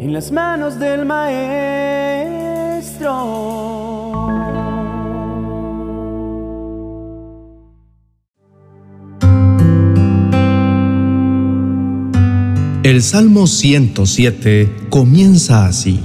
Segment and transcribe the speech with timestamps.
[0.00, 1.50] en las manos del maestro.
[12.82, 16.00] El Salmo 107 comienza así.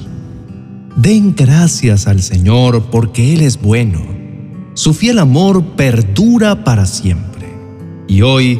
[0.98, 4.02] Den gracias al Señor porque Él es bueno.
[4.74, 7.48] Su fiel amor perdura para siempre.
[8.10, 8.60] Y hoy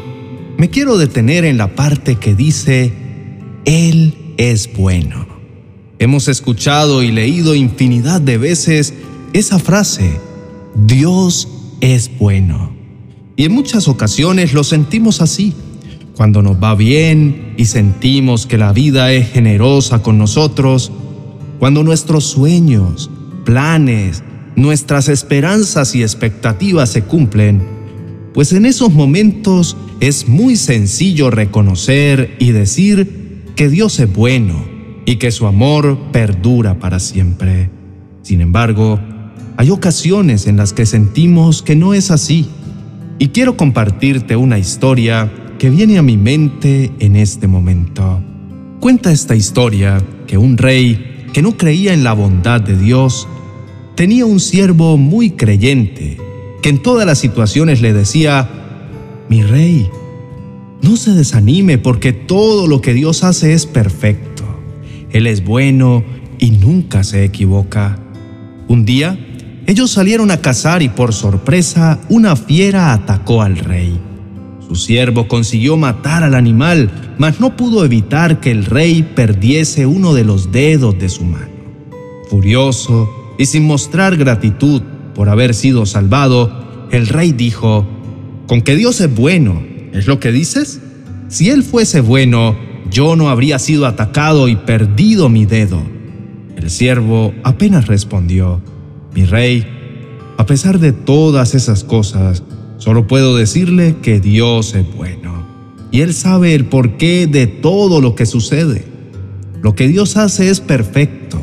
[0.58, 2.94] me quiero detener en la parte que dice,
[3.66, 5.28] Él es bueno.
[6.00, 8.94] Hemos escuchado y leído infinidad de veces
[9.34, 10.20] esa frase,
[10.76, 11.48] Dios
[11.82, 12.74] es bueno.
[13.36, 15.54] Y en muchas ocasiones lo sentimos así
[16.16, 20.92] cuando nos va bien y sentimos que la vida es generosa con nosotros,
[21.60, 23.10] cuando nuestros sueños,
[23.44, 24.24] planes,
[24.56, 27.62] nuestras esperanzas y expectativas se cumplen,
[28.34, 33.25] pues en esos momentos es muy sencillo reconocer y decir
[33.56, 34.66] que Dios es bueno
[35.06, 37.70] y que su amor perdura para siempre.
[38.22, 39.00] Sin embargo,
[39.58, 42.50] hay ocasiones en las que sentimos que no es así.
[43.18, 48.22] Y quiero compartirte una historia que viene a mi mente en este momento.
[48.80, 53.28] Cuenta esta historia que un rey que no creía en la bondad de Dios
[53.96, 56.18] tenía un siervo muy creyente
[56.62, 58.50] que en todas las situaciones le decía,
[59.30, 59.88] mi rey,
[60.86, 64.44] no se desanime porque todo lo que Dios hace es perfecto.
[65.10, 66.04] Él es bueno
[66.38, 67.98] y nunca se equivoca.
[68.68, 69.18] Un día,
[69.66, 74.00] ellos salieron a cazar y por sorpresa una fiera atacó al rey.
[74.68, 80.14] Su siervo consiguió matar al animal, mas no pudo evitar que el rey perdiese uno
[80.14, 81.50] de los dedos de su mano.
[82.30, 84.84] Furioso y sin mostrar gratitud
[85.16, 87.88] por haber sido salvado, el rey dijo,
[88.46, 89.75] ¿con que Dios es bueno?
[89.96, 90.80] ¿Es lo que dices?
[91.28, 92.56] Si Él fuese bueno,
[92.92, 95.82] yo no habría sido atacado y perdido mi dedo.
[96.56, 98.62] El siervo apenas respondió,
[99.16, 99.66] mi rey,
[100.38, 102.44] a pesar de todas esas cosas,
[102.78, 105.46] Solo puedo decirle que Dios es bueno
[105.92, 108.86] y Él sabe el porqué de todo lo que sucede.
[109.62, 111.40] Lo que Dios hace es perfecto.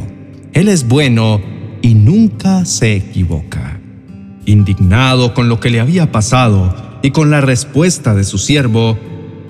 [0.53, 1.41] Él es bueno
[1.81, 3.81] y nunca se equivoca.
[4.45, 8.97] Indignado con lo que le había pasado y con la respuesta de su siervo,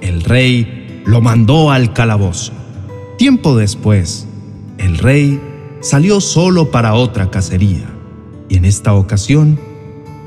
[0.01, 2.53] el rey lo mandó al calabozo.
[3.19, 4.27] Tiempo después,
[4.79, 5.41] el rey
[5.81, 7.87] salió solo para otra cacería
[8.49, 9.59] y en esta ocasión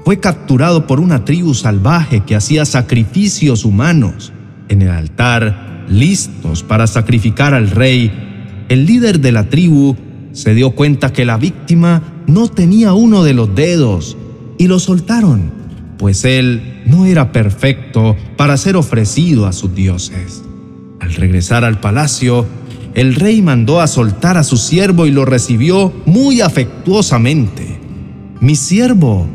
[0.04, 4.32] fue capturado por una tribu salvaje que hacía sacrificios humanos.
[4.70, 8.12] En el altar, listos para sacrificar al rey,
[8.70, 9.96] el líder de la tribu
[10.32, 14.18] se dio cuenta que la víctima no tenía uno de los dedos
[14.58, 15.52] y lo soltaron,
[15.98, 20.44] pues él no era perfecto para ser ofrecido a sus dioses.
[21.00, 22.46] Al regresar al palacio,
[22.94, 27.80] el rey mandó a soltar a su siervo y lo recibió muy afectuosamente.
[28.40, 29.28] Mi siervo,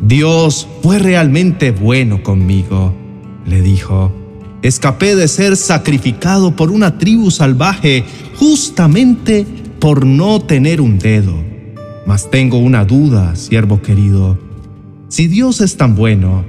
[0.00, 2.94] Dios fue realmente bueno conmigo,
[3.46, 4.12] le dijo.
[4.62, 8.04] Escapé de ser sacrificado por una tribu salvaje
[8.36, 9.44] justamente
[9.78, 11.34] por no tener un dedo.
[12.06, 14.38] Mas tengo una duda, siervo querido.
[15.12, 16.42] Si Dios es tan bueno,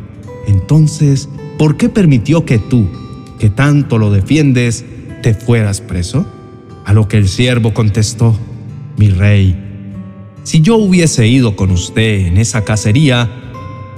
[0.48, 2.88] entonces, ¿por qué permitió que tú,
[3.38, 4.86] que tanto lo defiendes,
[5.22, 6.26] te fueras preso?
[6.86, 8.40] A lo que el siervo contestó,
[8.96, 9.54] mi rey,
[10.44, 13.30] si yo hubiese ido con usted en esa cacería,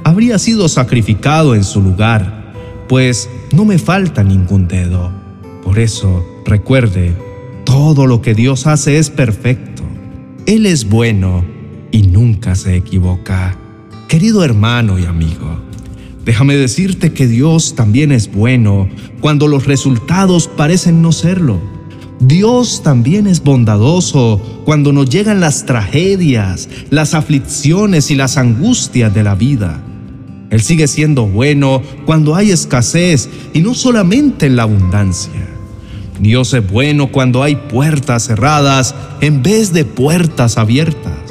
[0.04, 2.52] habría sido sacrificado en su lugar,
[2.90, 5.12] pues no me falta ningún dedo.
[5.64, 7.14] Por eso, recuerde,
[7.66, 9.84] todo lo que Dios hace es perfecto.
[10.48, 11.46] Él es bueno
[11.92, 13.60] y nunca se equivoca.
[14.08, 15.60] Querido hermano y amigo,
[16.24, 18.88] déjame decirte que Dios también es bueno
[19.20, 21.60] cuando los resultados parecen no serlo.
[22.20, 29.24] Dios también es bondadoso cuando nos llegan las tragedias, las aflicciones y las angustias de
[29.24, 29.84] la vida.
[30.52, 35.48] Él sigue siendo bueno cuando hay escasez y no solamente en la abundancia.
[36.20, 41.25] Dios es bueno cuando hay puertas cerradas en vez de puertas abiertas.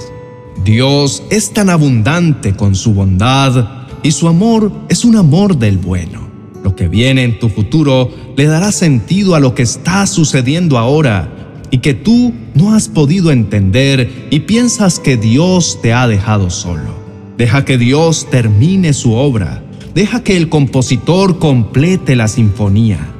[0.63, 6.29] Dios es tan abundante con su bondad y su amor es un amor del bueno.
[6.63, 11.31] Lo que viene en tu futuro le dará sentido a lo que está sucediendo ahora
[11.71, 16.95] y que tú no has podido entender y piensas que Dios te ha dejado solo.
[17.37, 19.63] Deja que Dios termine su obra.
[19.95, 23.11] Deja que el compositor complete la sinfonía.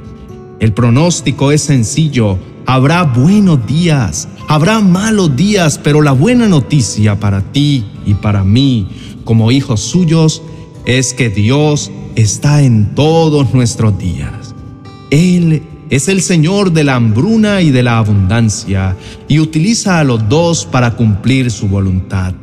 [0.59, 2.37] El pronóstico es sencillo.
[2.67, 8.87] Habrá buenos días, habrá malos días, pero la buena noticia para ti y para mí,
[9.23, 10.41] como hijos suyos,
[10.85, 14.55] es que Dios está en todos nuestros días.
[15.11, 18.97] Él es el Señor de la hambruna y de la abundancia,
[19.27, 22.33] y utiliza a los dos para cumplir su voluntad.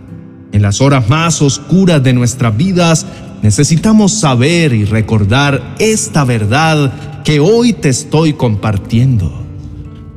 [0.53, 3.07] En las horas más oscuras de nuestras vidas,
[3.43, 9.42] necesitamos saber y recordar esta verdad que hoy te estoy compartiendo.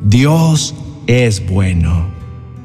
[0.05, 0.75] Dios
[1.07, 2.05] es bueno.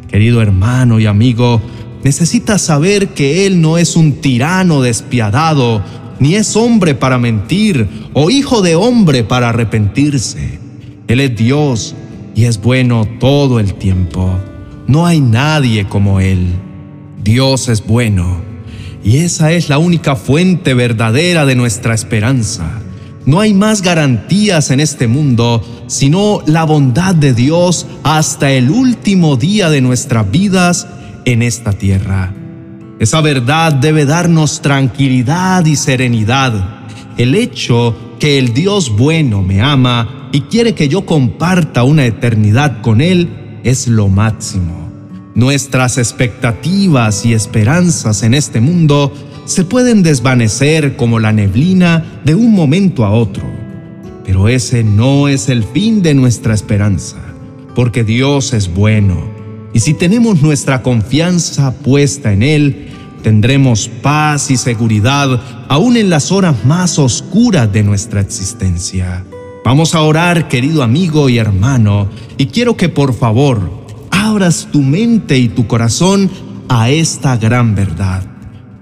[0.09, 1.63] Querido hermano y amigo,
[2.05, 5.83] necesitas saber que Él no es un tirano despiadado,
[6.19, 10.59] ni es hombre para mentir o hijo de hombre para arrepentirse.
[11.09, 11.95] Él es Dios
[12.35, 14.31] y es bueno todo el tiempo.
[14.87, 16.47] No hay nadie como Él.
[17.25, 18.43] Dios es bueno
[19.03, 22.83] y esa es la única fuente verdadera de nuestra esperanza.
[23.31, 29.37] No hay más garantías en este mundo sino la bondad de Dios hasta el último
[29.37, 30.89] día de nuestras vidas
[31.25, 32.35] en esta tierra.
[32.99, 36.89] Esa verdad debe darnos tranquilidad y serenidad.
[37.19, 42.83] El hecho que el Dios bueno me ama y quiere que yo comparta una eternidad
[42.83, 44.91] con Él es lo máximo.
[45.37, 49.13] Nuestras expectativas y esperanzas en este mundo
[49.51, 53.45] se pueden desvanecer como la neblina de un momento a otro.
[54.25, 57.17] Pero ese no es el fin de nuestra esperanza,
[57.75, 59.41] porque Dios es bueno
[59.73, 62.89] y si tenemos nuestra confianza puesta en Él,
[63.23, 69.25] tendremos paz y seguridad aún en las horas más oscuras de nuestra existencia.
[69.65, 75.39] Vamos a orar, querido amigo y hermano, y quiero que por favor abras tu mente
[75.39, 76.31] y tu corazón
[76.69, 78.25] a esta gran verdad.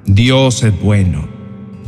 [0.09, 1.29] Dios es bueno.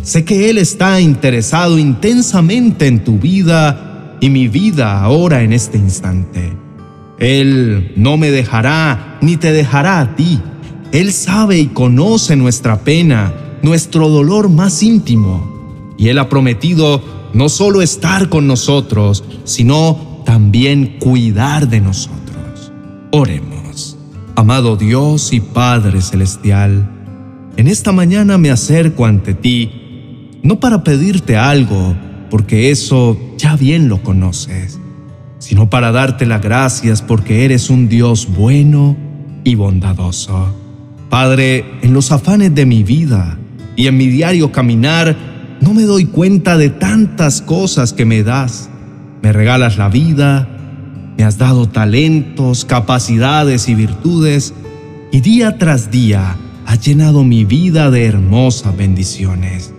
[0.02, 5.78] Sé que Él está interesado intensamente en tu vida y mi vida ahora en este
[5.78, 6.52] instante.
[7.18, 10.38] Él no me dejará ni te dejará a ti.
[10.92, 15.94] Él sabe y conoce nuestra pena, nuestro dolor más íntimo.
[15.96, 17.02] Y Él ha prometido
[17.32, 22.72] no solo estar con nosotros, sino también cuidar de nosotros.
[23.12, 23.96] Oremos.
[24.36, 26.99] Amado Dios y Padre Celestial,
[27.56, 29.70] en esta mañana me acerco ante ti,
[30.42, 31.94] no para pedirte algo,
[32.30, 34.80] porque eso ya bien lo conoces
[35.40, 38.96] sino para darte las gracias porque eres un Dios bueno
[39.42, 40.54] y bondadoso.
[41.08, 43.38] Padre, en los afanes de mi vida
[43.74, 45.16] y en mi diario caminar,
[45.60, 48.68] no me doy cuenta de tantas cosas que me das.
[49.22, 50.46] Me regalas la vida,
[51.16, 54.52] me has dado talentos, capacidades y virtudes,
[55.10, 56.36] y día tras día
[56.70, 59.74] has llenado mi vida de hermosas bendiciones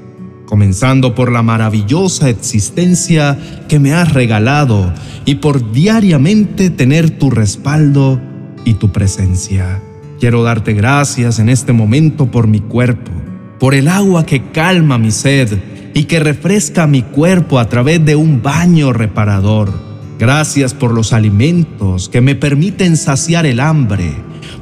[0.45, 3.39] comenzando por la maravillosa existencia
[3.69, 4.93] que me has regalado
[5.23, 8.19] y por diariamente tener tu respaldo
[8.65, 9.81] y tu presencia.
[10.19, 13.13] Quiero darte gracias en este momento por mi cuerpo,
[13.57, 15.57] por el agua que calma mi sed
[15.93, 19.71] y que refresca mi cuerpo a través de un baño reparador.
[20.19, 24.13] Gracias por los alimentos que me permiten saciar el hambre,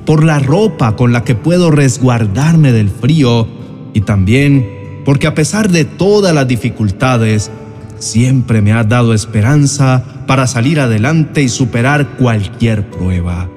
[0.10, 3.48] por la ropa con la que puedo resguardarme del frío
[3.94, 7.52] y también porque a pesar de todas las dificultades,
[8.00, 13.52] siempre me has dado esperanza para salir adelante y superar cualquier prueba.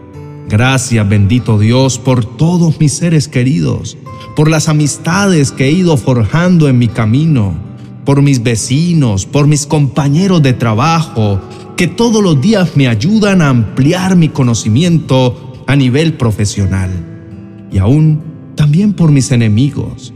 [0.47, 3.97] Gracias bendito Dios por todos mis seres queridos,
[4.37, 7.55] por las amistades que he ido forjando en mi camino,
[8.05, 11.41] por mis vecinos, por mis compañeros de trabajo,
[11.79, 16.91] que todos los días me ayudan a ampliar mi conocimiento a nivel profesional.
[17.73, 18.21] Y aún
[18.57, 20.13] también por mis enemigos,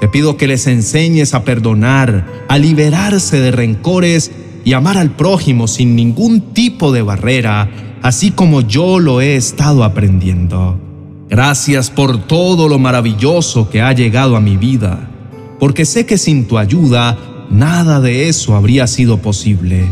[0.00, 4.30] te pido que les enseñes a perdonar, a liberarse de rencores
[4.64, 7.68] y amar al prójimo sin ningún tipo de barrera,
[8.02, 10.78] así como yo lo he estado aprendiendo.
[11.28, 15.10] Gracias por todo lo maravilloso que ha llegado a mi vida,
[15.58, 17.18] porque sé que sin tu ayuda
[17.50, 19.86] nada de eso habría sido posible.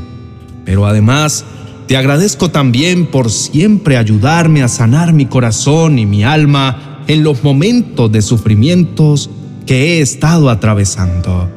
[0.65, 1.45] Pero además,
[1.89, 7.43] te agradezco también por siempre ayudarme a sanar mi corazón y mi alma en los
[7.43, 9.31] momentos de sufrimientos
[9.65, 11.51] que he estado atravesando.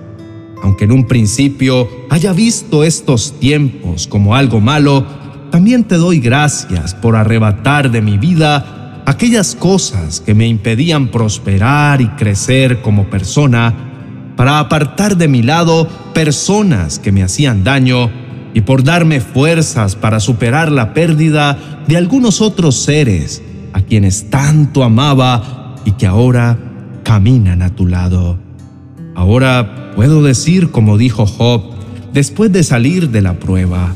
[0.63, 5.05] Aunque en un principio haya visto estos tiempos como algo malo,
[5.51, 12.00] también te doy gracias por arrebatar de mi vida aquellas cosas que me impedían prosperar
[12.00, 18.20] y crecer como persona, para apartar de mi lado personas que me hacían daño
[18.53, 23.41] y por darme fuerzas para superar la pérdida de algunos otros seres
[23.74, 26.58] a quienes tanto amaba y que ahora
[27.03, 28.38] caminan a tu lado.
[29.15, 31.63] Ahora puedo decir como dijo Job
[32.13, 33.93] después de salir de la prueba,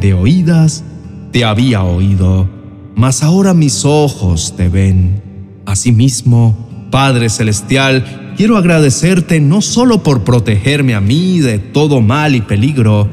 [0.00, 0.84] de oídas
[1.32, 2.48] te había oído,
[2.94, 5.22] mas ahora mis ojos te ven.
[5.66, 12.40] Asimismo, Padre Celestial, quiero agradecerte no solo por protegerme a mí de todo mal y
[12.40, 13.08] peligro,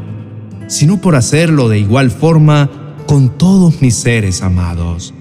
[0.67, 2.69] sino por hacerlo de igual forma
[3.07, 5.13] con todos mis seres amados,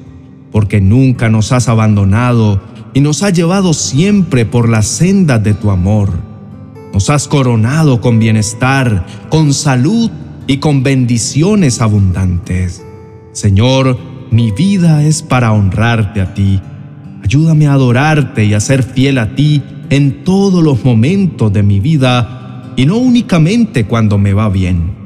[0.51, 2.61] porque nunca nos has abandonado
[2.95, 6.11] y nos has llevado siempre por las sendas de tu amor.
[6.93, 10.11] Nos has coronado con bienestar, con salud
[10.47, 12.85] y con bendiciones abundantes.
[13.33, 13.99] Señor,
[14.31, 16.61] mi vida es para honrarte a ti.
[17.25, 21.81] Ayúdame a adorarte y a ser fiel a ti en todos los momentos de mi
[21.81, 25.04] vida y no únicamente cuando me va bien.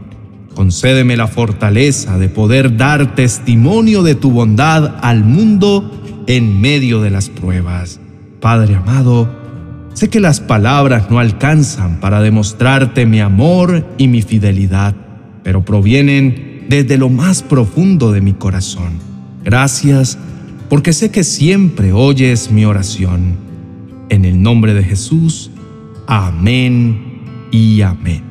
[0.59, 5.89] Concédeme la fortaleza de poder dar testimonio de tu bondad al mundo
[6.27, 8.01] en medio de las pruebas.
[8.41, 9.31] Padre amado,
[9.95, 14.97] sé que las palabras no alcanzan para demostrarte mi amor y mi fidelidad,
[15.45, 18.95] pero provienen desde lo más profundo de mi corazón.
[19.45, 20.19] Gracias
[20.69, 23.37] porque sé que siempre oyes mi oración.
[24.09, 25.53] En el nombre de Jesús,
[26.09, 27.23] amén
[27.53, 28.28] y amén.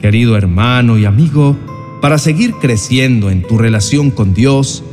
[0.00, 1.56] Querido hermano y amigo,
[2.00, 4.84] para seguir creciendo en tu relación con Dios,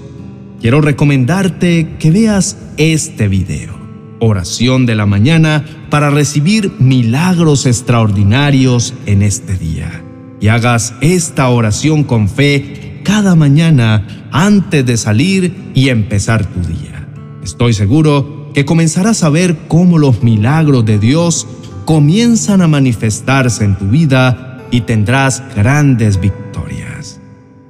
[0.60, 3.80] quiero recomendarte que veas este video,
[4.20, 10.04] oración de la mañana para recibir milagros extraordinarios en este día.
[10.42, 17.08] Y hagas esta oración con fe cada mañana antes de salir y empezar tu día.
[17.44, 21.48] Estoy seguro que comenzarás a ver cómo los milagros de Dios
[21.86, 27.20] comienzan a manifestarse en tu vida y tendrás grandes victorias.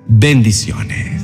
[0.07, 1.14] Bendiciones.